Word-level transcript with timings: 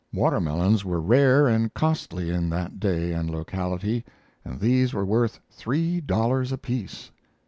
Watermelons 0.13 0.83
were 0.83 0.99
rare 0.99 1.47
and 1.47 1.71
costly 1.75 2.31
in 2.31 2.49
that 2.49 2.79
day 2.79 3.13
and 3.13 3.29
locality, 3.29 4.03
and 4.43 4.59
these 4.59 4.95
were 4.95 5.05
worth 5.05 5.39
three 5.51 6.01
dollars 6.03 6.51
apiece. 6.51 7.11